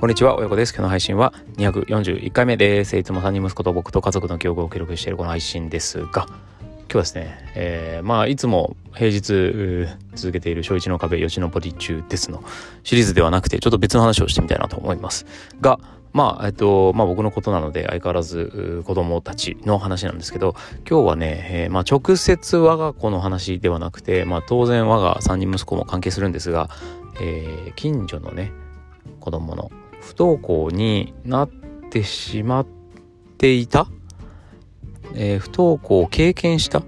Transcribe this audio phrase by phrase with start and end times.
[0.00, 0.70] こんにちは、親子です。
[0.72, 2.96] 今日の配信は241回目です。
[2.96, 12.44] いつも3人息子と僕と家族の記憶を記録しているこの配信ですが、今日はですね、えー、まあ、いつも平日続けている小一の壁、吉野ポリ中ですの
[12.84, 15.26] シリーズではなくて、ちょっと別の話をしてみたいなと思います。
[15.60, 15.80] が、
[16.12, 20.54] まあ、えっと、まあ僕のことなので相変わらず子供たちの話なんですけど、
[20.88, 26.70] 今日はね、えー、まあ直接我が子の話ではなくて、まあ当然我が3人息子も関係するんですが、
[27.20, 28.52] えー、近所のね、
[29.18, 29.72] 子供の
[30.08, 31.50] 不登校になっ
[31.90, 32.66] てしまっ
[33.36, 33.88] ていた、
[35.14, 36.84] えー、不登校を経験したっ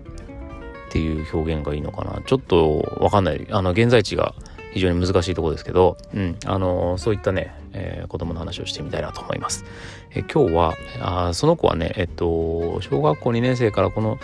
[0.88, 2.23] ていう表現がいいのかな？
[2.23, 3.46] ちょっとわかんない。
[3.51, 4.34] あの現在地が
[4.73, 9.65] 非常に難しいところですけど、うん、あのそういったね、えー、子供の話をしてみたいなと思います。
[10.12, 14.19] え今日はあその子はね、えっと、小学校2年生からこの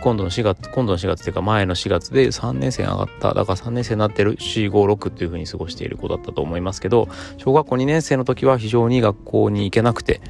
[0.00, 3.34] 今度の4月今度の4月っていうか前の4月で3年生上がった。
[3.34, 4.36] だから3年生になってる。
[4.36, 10.20] 456っていう風に過ごしている子だったと思いますけど小学校2年生の時は非常に学校に行けなくて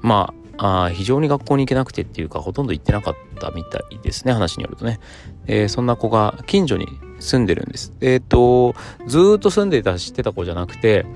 [0.00, 5.00] まああ非常に学校に行けなくてっていうかほとんど行ってなかったみたいですね話によるとね、
[5.46, 6.86] えー、そんな子が近所に
[7.18, 7.94] 住んでるんです。
[8.00, 8.74] えっ、と
[9.06, 11.06] ずっと住んでいた知ってた子じゃなくて、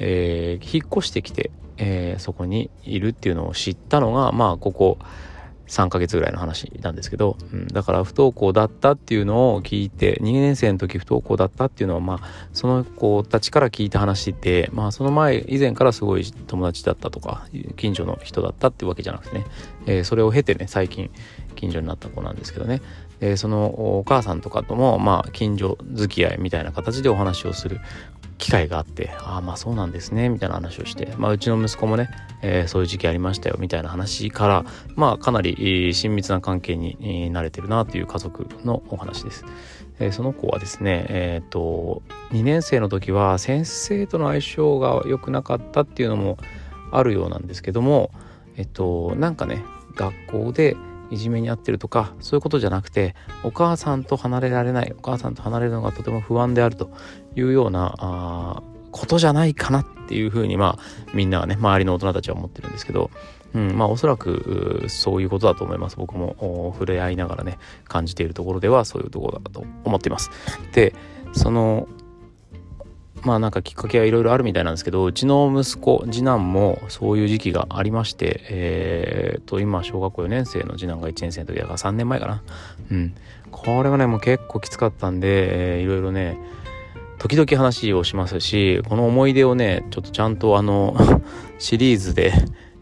[0.00, 4.98] えー、引っ越してきて、えそこにいるっていうのを知ったのがまあここ
[5.70, 12.20] 3ヶ月ぐらいの話なんですけど、うん、だから不登校だったっていうのを聞いて2年生の時不登校だったっていうのはまあ
[12.52, 19.46] その子たちから聞いた話でまあその前以前からすごい友達だったとか近所の人だったっていうわけじゃなくてね、
[19.86, 21.10] えー、それを経てね最近
[21.54, 22.82] 近所になった子なんですけどね。
[23.20, 27.80] でそのお母さんとかともまあ近所付き合いみたいな形でお話をする
[28.40, 32.10] 機会があってああまあそうなんですねみたいな話をして、まあ、うちの息子もね、
[32.42, 34.64] えー、そういう時期ありましたよみたいな話から
[34.96, 39.44] まあかなり親密な関係に慣れてるなという家族のお話です。
[39.98, 46.38] えー、その子はですねえっ、と2年生の時は先生との相性が良くなかったっていうのも
[46.90, 48.10] あるようなんですけども
[48.56, 49.62] えっとなんかね
[49.96, 50.76] 学校で
[51.10, 56.90] いじめに遭ってるとかそういうことじゃなくてお母さんと離れられないお母さんと離れるのがとても不安であると
[57.36, 58.62] いうようなあ
[58.92, 63.10] ことじゃないかなっていうふうにまあみんなはね周りの大人たちは思ってるんですけど、
[63.54, 65.96] うん、まあおそらくそういうことだと思います。
[65.96, 70.30] 僕も触れ合いながらね感じているところではそういうところだと思っています。
[70.72, 70.94] で
[71.32, 71.86] その
[73.22, 82.42] まあなんかきっかけはいろいろあるみたいなんですけどうちの息子次男もそういう時期がありましてえー、っと今小学校4年生の次男が1年生の時だから3年前かな。
[82.90, 83.14] うん。
[83.50, 86.38] これがねもう結構きつかったんで、いろいろね
[87.18, 90.96] 時々話をしますしこの思い出をねちょっとちゃんとあの
[91.58, 92.32] シリーズで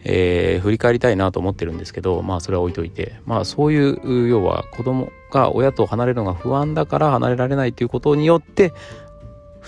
[0.04, 8.72] えー、振り返りたいなと思ってるんですけどまあそれは置いといてまあそういう要は子供が親と離れるのが不安だから離れられないということによって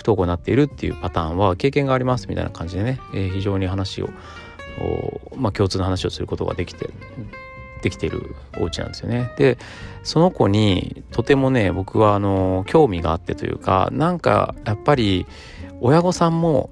[0.01, 4.09] 不登校になっているっていうパターンは経験がありますみたいな感じでね、えー、非常に話を
[5.35, 6.89] まあ共通の話をすることができて
[7.83, 9.31] できてるお家なんですよね。
[9.37, 9.57] で
[10.03, 15.25] その子にとてもね僕はあの興味があってというかなんかやっぱり
[15.79, 16.71] 親御さんも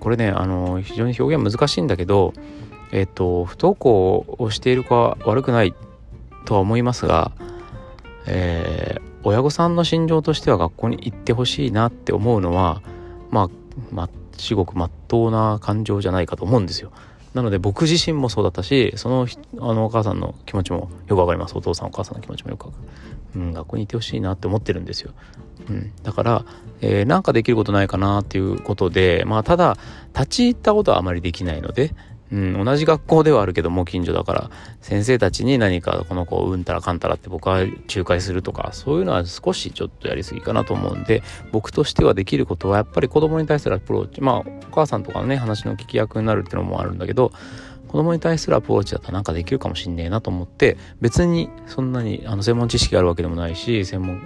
[0.00, 2.32] これねあの非常に表現難しいんだけど
[2.92, 5.74] えっと不登校をしている子は悪くない
[6.44, 7.32] とは思いますが、
[8.26, 12.82] えー、親御さんの心情としては学校に行ってほしいなって思うのは
[13.30, 13.48] まあ、
[13.90, 16.92] まあ、至極まっとうな感情じゃないかと思うんですよ。
[17.34, 19.26] なので僕自身もそうだったしその
[19.58, 21.56] あのお母さんの気持ちもよくわかります。
[21.56, 22.78] お父さんお母さんの気持ちもよくわか
[23.34, 25.12] る、うん、学校に行ってほしいなって思ってるんですよ、
[25.68, 26.44] うん、だから、
[26.80, 29.76] えー、なんかできることないかなっていうことでまあただ
[30.14, 31.94] 立ち入ったことはあまりできないので
[32.32, 34.50] うん、同じ学校ではあるけども近所だから
[34.80, 37.60] 先生たちに何かこの子をうんたらかんたらって僕は
[37.94, 41.22] 仲介するとかそういうのは少しちょっとやりすぎかなと思うんで
[41.52, 44.44] 僕としてはできることはやっぱり子供に対するアプローチまあお
[44.74, 47.32] 母さんとかのね話の聞き役になるってのもあるんだけど
[47.88, 54.22] 子供に対するアプローチだったらなんかできるかもしんねえなと思って別にそんなにあの専門知識があるわけでもないし専門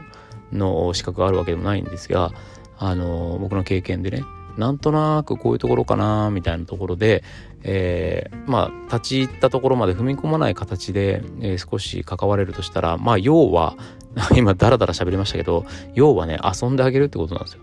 [0.53, 2.31] の資格があるわけでもないんですが
[2.79, 4.23] あの僕の経験でね
[4.56, 7.23] なんとなくこういうところかなみたいなところで、
[7.69, 13.77] えー、まあ立ち入ったところまで踏み込まない形で、えー、少し関われるとしたらまあ要は
[14.37, 17.61] 今ダラダラ喋りましたけど要はね遊んであげるってことなんですよ。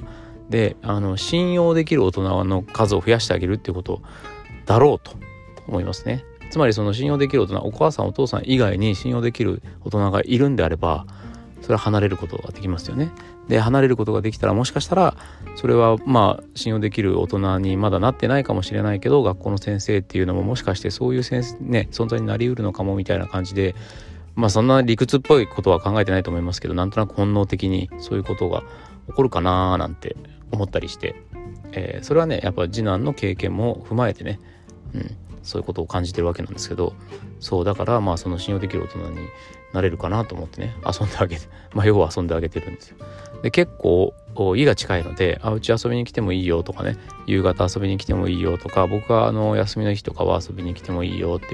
[0.50, 4.02] であの信用できる大人の数を増やしてあげるってこと
[4.66, 5.16] だろうと
[5.68, 6.26] 思いますね。
[6.52, 11.08] つまりその信用できる大人お母さんお父さん以外に信用できる大人がいるんであれば
[11.64, 13.10] それは離れることができますよね。
[13.48, 15.16] で離れることができたらもしかしたら
[15.56, 23.76] それはまあ信用できる大人にまだなってないかもしれないけど学校の先生っていうのももしかしてそういう先生、ね、存在になりうるのかもみたいな感じで
[24.36, 28.64] まあそんな理屈っぽいことは考えてないと思いますけどなんとなく本能的にそういうことが
[29.08, 30.18] 起こるかなーなんて
[30.52, 31.16] 思ったりして、
[31.72, 34.40] えー、それはねやっぱ次男の経験も踏まえてね、
[34.94, 36.94] うん、そういうことを感じてるわけなんですけど
[37.40, 39.18] そうだからまあその信用できる大人に
[39.74, 42.98] なれるかなと思ってね遊んであげて まあ要は遊んであげてるんですよ。
[43.42, 44.14] で結構
[44.56, 46.96] 家が近いので「あうち遊びに来てもいいよ」とかね
[47.28, 51.48] 「夕方遊びに来てもいいよ」とか僕はあの休みの日とかは遊びに来てもいいよって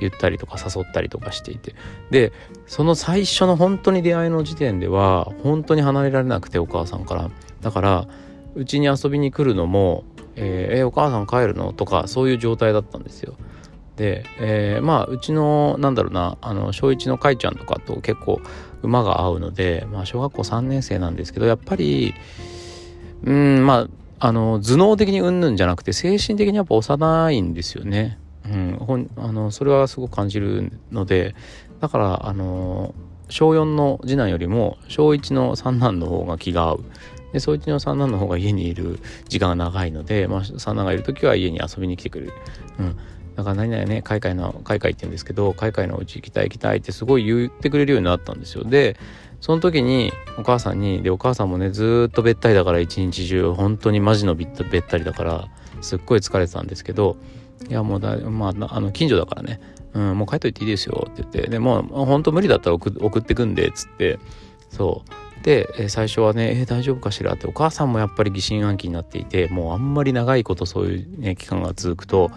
[0.00, 1.74] 言ったりとか誘ったりとかしていて
[2.10, 2.32] で
[2.66, 7.30] その最初の本当に出会いの時点では本当に離れられなくてお母さんから
[7.60, 8.06] だから
[8.54, 10.04] うちに遊びに来るのも
[10.36, 11.72] えー、えお母さん帰るの？
[11.72, 13.34] とかそういう状態だったんですよ。
[13.96, 18.40] で、えー、まあうちのなんだろうなあの小1のかいちゃんとかと結構
[18.82, 22.14] 馬が合うので、まあ、小学校3年生なんですけどやっぱり
[23.24, 23.88] うんまあ
[24.18, 28.18] あの頭脳的にうんぬんじゃなくて精神的にやっぱ幼いんですよね。
[28.46, 31.34] うん、ほんあのそれはすごく感じるので
[31.80, 32.94] だからあの
[33.28, 36.84] 小4の次男よりも小1の三男の方が気が合う
[37.32, 42.32] でそいつの三男の方が家にいる時間が長いので、まあ、三男がいる時は家に遊びに来てくれる。
[42.78, 42.96] うん
[43.36, 48.64] だから何々ね、海外の、海外って言うんですけど、海外のうち行きたい行きたいってすごい言ってくれるようになったんですよ。
[48.64, 48.96] で、
[49.40, 55.48] その時にお母さんに、で、お母さんもね、ずっとべったりだから一日中、本当にマジのべったりだから、
[55.82, 57.16] すっごい疲れてたんですけど、
[57.68, 59.60] いや、もうだ、まあ、あの、近所だからね、
[59.92, 64.18] うん、もう帰っといていいですよって言って、で、もう、本当無理だったら送ってくんで、っつって、
[64.70, 65.44] そう。
[65.44, 67.34] で、最初はね、えー、大丈夫かしら？
[67.34, 72.32] ってお母さんもやっぱり疑心暗鬼になっていてもうあんまり長いことそういう、ね、期間が続くと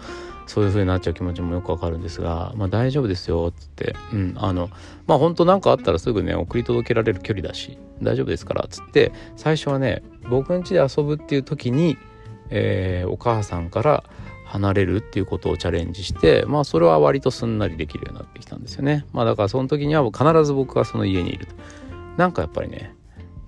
[0.50, 4.68] そういう風になっちゃう気持ちもよくわかるんですが、まあ、大丈夫ですよっつって、うん、あの
[5.06, 9.12] まあ本当何かあったらすぐね送り届けられる距離だし大丈夫ですからっつって。
[9.36, 11.96] 最初はね僕ん家で遊ぶっていう時に、
[12.48, 14.02] えー、お母さんから
[14.44, 19.06] 離れるっていうことをチャレンジしてまあそれは割とすんなりできるようになってきたんですよね。
[19.12, 21.54] まあだからその時には必ず僕はその家にいると。
[22.16, 22.92] なんかやっぱりね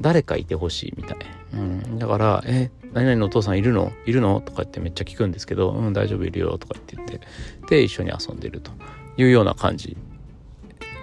[0.01, 1.19] 誰かいてほしいみたい。
[1.55, 3.93] うん、だから「え何々のお父さんいるの？
[4.07, 7.21] いるの?」とか言ってめっちゃ聞くんですけど「うん大丈夫いるよ」とかって言って
[7.69, 8.71] で一緒に遊んでると
[9.17, 9.97] いうような感じ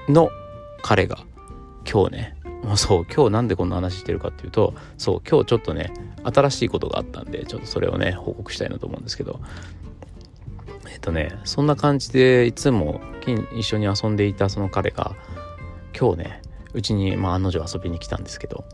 [0.07, 0.29] の
[0.81, 1.19] 彼が
[1.91, 5.93] 今日ねもうそう今日なんでこんな話してるかっていうとそう今日ちょっとね
[6.23, 9.39] 新しいことがあったんでちょっとそれをね報告したいなと思うんですけど
[10.91, 13.01] えっとねそんな感じでいつも
[13.55, 15.15] 一緒に遊んでいたその彼が
[15.97, 16.41] 今日ね
[16.73, 18.65] うちに、まあ、案の定遊びに来たんですけど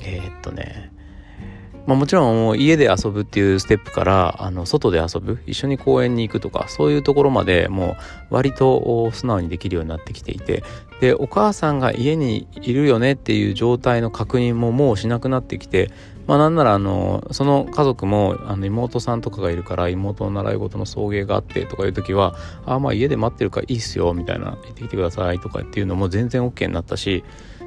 [0.00, 0.92] えー、っとね
[1.86, 7.96] まあ、もちろんもう家で遊ぶっていうステップからあの外で遊ぶ一緒に公園に行くとかそういうところまでも
[8.30, 10.64] う割と素直にできるようになってきていて
[11.00, 15.90] でお母さんが家にいるよねっていう状態の確認ももうしなくなってきて
[16.26, 22.34] まあなんならあのその家族もあの妹さんとかがいるから妹の習い事の送迎があってとかいう時は
[22.64, 27.24] あまあ家で待ってるからいいっすよみたいな行ってきてくださいとかっていうのも全然 OK になったし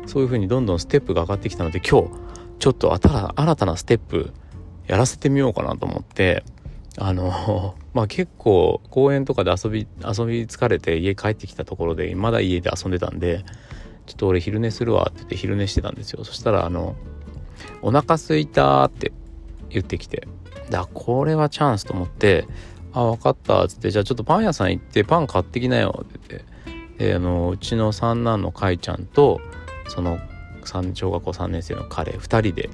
[0.08, 2.27] そういうふうにどんどんステップが上がってきたので今日
[2.60, 4.32] ちょっと新たなステップ
[4.88, 6.44] やらせてみようかなと思って
[6.98, 13.44] あの まあ結構公園とかで遊び遊び疲れて家帰ってきたところでまだ家で遊んでたんで
[14.06, 16.24] ちょっと俺昼寝するわって言って昼寝してたんですよ。
[16.24, 16.96] そしたらあの
[17.82, 19.12] 「お腹すいた」って
[19.70, 20.28] 言ってきて
[20.70, 22.48] だこれはチャンスと思って
[22.94, 26.42] 「あ分かった」っつって「じゃあちょっとパン屋さん行ってパン買ってきなよ」って言っ
[26.98, 29.40] てであのうちの三男のかいちゃんと
[29.88, 30.20] その
[30.94, 32.70] 小学校3年生の彼2人で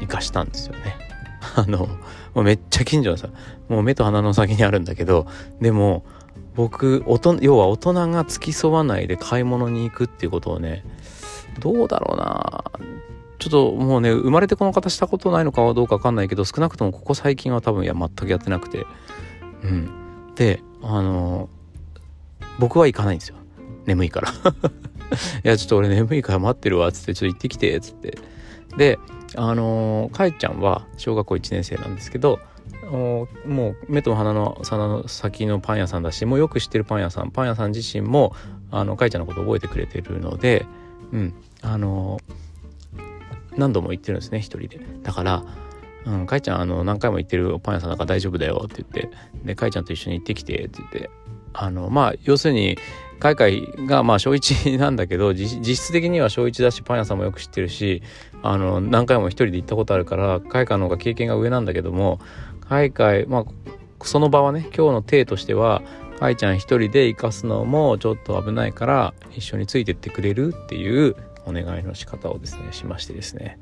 [0.00, 0.96] 行かしたんですよね。
[1.56, 1.86] あの
[2.34, 3.28] もうめっちゃ近所のさ
[3.68, 5.26] もう目と鼻の先にあるんだけど
[5.60, 6.04] でも
[6.54, 7.02] 僕
[7.40, 10.84] 要は大人が付き添わないで買い物に行くっていうことをね
[11.60, 12.64] どうだろうな。
[13.38, 18.86] ちょっともうね生まれてこの方したことないのかはどうか分かんないけど少なくともここ最近は多分いや全くやってなくて。
[19.62, 20.34] うん。
[20.34, 21.48] であの
[22.58, 23.36] 僕は行かないんですよ。
[23.86, 24.32] 眠いから。
[25.44, 28.18] いやちょっと俺眠いから待ってるわっつってちょっと行ってきてっつって。
[28.76, 28.98] で
[29.36, 32.40] あのー、かえちゃんは小学校1年生なんですけど
[32.90, 38.34] もう目と鼻の鼻の先のパン屋さんだしもうよく知ってるパン屋さんパン屋さん自身も
[38.70, 40.66] あのかいちゃんのこと覚えてくれてるので
[41.12, 42.18] うんあの、
[43.56, 44.80] 何度も行ってるんですね一人で。
[45.02, 45.44] だから
[46.06, 49.16] うん、かいちゃんあの何回も行ってるパン屋さんだから大丈夫だよって言って。
[49.44, 51.10] でかいちゃんと一緒に行ってきてって言って。
[51.52, 52.78] あのまあ要するに
[53.20, 58.02] 海外がまあ小1なんだけど実質的には小1だしパン屋さんもよく知ってるし
[58.42, 62.18] あの何回も一人で行ったことあるから海外の方が経験が上なんだけども
[62.68, 63.44] 海外まあ
[64.02, 65.82] その場はね今日の体としては
[66.18, 73.58] かいちゃん一人で行かすのもちょっと危ないから一緒についてってくれるっていうお願いの仕方をですねしましてですね。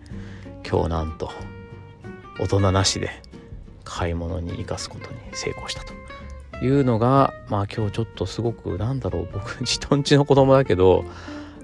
[0.68, 1.30] 今日なんと
[2.40, 3.10] 大人なしで
[3.84, 5.92] 買い物に生かすことに成功したと。
[6.62, 11.04] いうのがまあ今日ちょっとすごくなんだろう僕人んちの子供だけど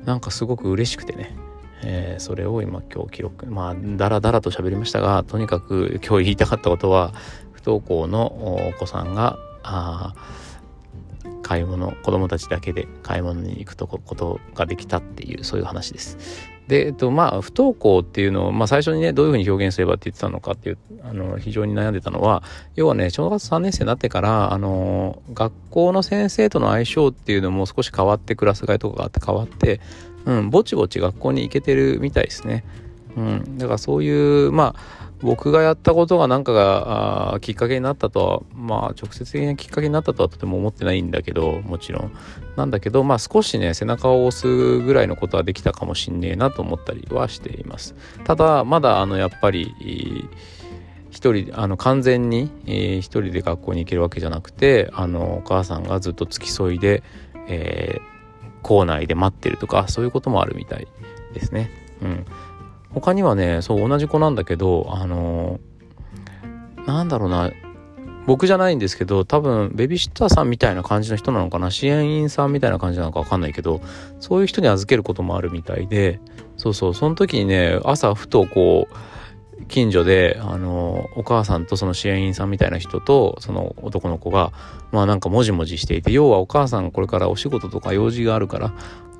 [0.05, 1.37] なんかすごく嬉しくてね、
[1.83, 7.13] えー、それを今今日記録まあだらだらと喋りましたがとにかく今日言いたかったことは
[7.53, 10.15] 不登校のお子さんがあ
[11.45, 16.19] 買い物子供たちだけで買い物に行くとことができたっていうそういう話です。
[16.67, 22.43] で、えっと、まあ不登校っていうのを、まあ、最初にねどういうふうに表現すればって言ってたのかっていうあの非常に悩んでたのは
[22.75, 29.81] 要はね小学3年生になってからあの学校の先生との相性っていうのも少し変わってクラス替えとかがあって変わって、
[30.25, 32.65] うん、ぼちぼち学校に行けてるみたいですね。
[33.17, 42.13] うん、だからそういうまあ僕がやったことが何かがきっかけになったとはまあ直接的なきっかけになったとはとても思ってないんだけどもちろん。
[42.57, 47.95] なんだけどまあ少しね背中を押すぐらいのことはできたかもしんねえなと思ったりはしています。
[48.25, 50.29] ただまだあのやっぱり
[51.11, 57.03] 一人あの完全に、えー、一人で学校に行けるわけじゃなくてあのお母さんがずっと付き添いで、
[57.49, 60.87] えー、校内で待ってるとかそういうこともあるみたい
[61.33, 61.71] ですね。
[62.03, 62.27] うん。
[62.95, 67.51] 他にはねそう同じ子なんだけどあのー、なんだろうな。
[68.27, 71.71] 僕じゃないんですけど多分ベビーシッターさんみたいな感じの人なのかな？
[71.71, 73.83] 支援員さんみたいな感じなのか分かんないけど
[74.19, 76.21] そういう人に預けることもあるみたいで
[76.57, 78.95] そうそうその時にね朝ふとこう
[79.69, 84.53] 近所であのお母さんとその支援員さんみたいな人とその男の子が
[84.93, 88.75] まあなんかもじもじしていて要はお母さんこれからお仕事とか用事があるから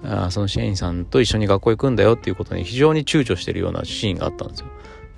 [0.05, 4.67] あその支援員さんと一緒に学校行くんだよっていうことに非常に躊躇してるようなシーンがあったんですよ。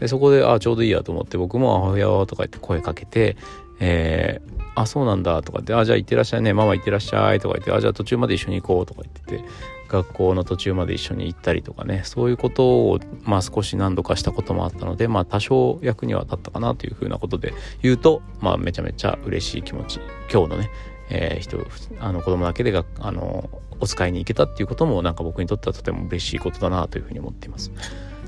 [0.00, 3.36] でそこでああちょうどいいやと思って僕も「母親は」とか言って声かけて
[3.80, 9.44] 「えー、あそうなんだ」とかって「あじゃあ行ってらっしゃいねママ行ってらっしゃい」とか言って「あじゃあ途中まで一緒に行こう」とか言ってて
[9.88, 20.00] 学校の途中まで一緒に行ったりとかねそういうことをまあ少し何度かしたこともあったのでまあ多少役には立ったかなというふうなことで言うとまあめちゃめちゃ嬉しい気持ち
[20.32, 20.70] 今日のね、
[21.10, 21.58] えー、人
[22.00, 23.48] あの子供だけでがあの
[23.80, 27.72] お使いに行けたっていうこともなんか僕にとってはとても嬉しいことだなというふうに思っています。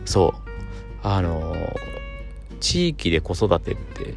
[0.05, 0.51] そう
[1.03, 1.55] あの
[2.61, 4.15] 地域で子育てって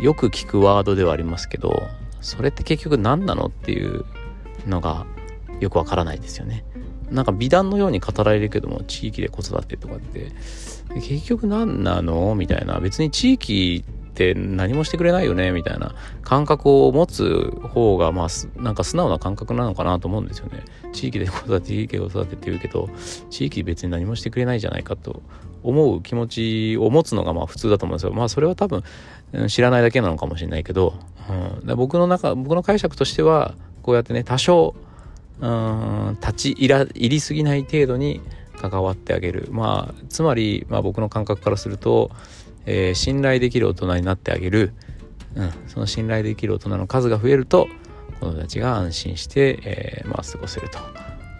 [0.00, 1.82] よく聞くワードではありますけど
[2.20, 4.04] それって結局何なのっていう
[4.66, 5.06] のが
[5.60, 6.64] よくわからないですよね。
[7.12, 10.32] なんか美談のように語られるけども地域で子育てとかって。
[10.94, 12.34] 結局何なの？
[12.34, 12.78] みたいな。
[12.78, 15.50] 別に地域って何もしてくれないよね？
[15.52, 20.64] みたいな感覚を持つ方がまあなんか素直な感覚なのかなと思うんですよね。
[20.92, 22.90] 地域で子育て地域で子育てって言うけど
[23.30, 25.22] 地域別に何もしてくれないじゃないかと
[25.62, 28.12] 思う気持ちを持つのがまあ普通だと思うんですよ。
[28.12, 28.82] まあそれは多分
[29.48, 30.92] 知らないだけなのかもしれないけど、
[31.64, 34.74] うん、僕の中僕の解釈としてはこうやってね多少
[36.20, 38.20] 立ち入りすぎない程度に
[38.60, 39.48] 関わってあげる。
[39.50, 42.10] まあつまり、まあ、僕の感覚からすると
[42.66, 44.72] えー、信頼できる大人になってあげる、
[45.34, 47.68] うん、その信頼できる大人の数が増えると
[48.20, 50.78] 子どもたちが安心して、えー、まあ、過ごせると。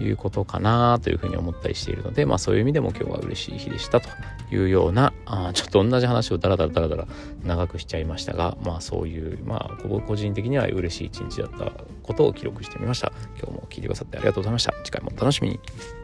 [0.03, 4.09] いうことかなというふうに思ったりしているので、まあ、そういう意味でも今日は嬉しい日でしたと
[4.51, 7.07] いうようなあちょっと同じ話をダラダラダラダラ
[7.45, 13.13] 長くしちゃいましたが、まあ、そういう、まあ、個人的には嬉しい一日だったことを記録してみました。
[13.39, 14.73] 今日も聞いてくださってありがとうございました。
[14.85, 16.02] 次回もお楽しみに。